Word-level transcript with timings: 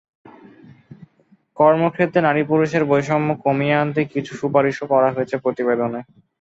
কর্মক্ষেত্রে 1.57 2.19
নারী 2.27 2.41
পুরুষের 2.49 2.83
বৈষম্য 2.91 3.29
কমিয়ে 3.45 3.79
আনতে 3.81 4.01
কিছু 4.13 4.31
সুপারিশও 4.41 4.85
করা 4.93 5.09
হয়েছে 5.15 5.35
প্রতিবেদনে। 5.43 6.01